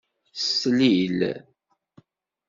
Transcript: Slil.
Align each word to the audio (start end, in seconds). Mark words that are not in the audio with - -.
Slil. 0.47 1.19